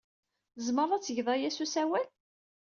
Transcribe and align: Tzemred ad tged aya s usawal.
Tzemred 0.55 0.91
ad 0.97 1.03
tged 1.03 1.27
aya 1.33 1.49
s 1.51 1.59
usawal. 1.63 2.07